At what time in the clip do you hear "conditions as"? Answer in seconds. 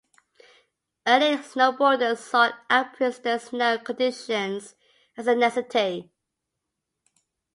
3.77-5.27